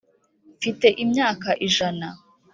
[0.57, 2.07] Mfite imyaka ijana.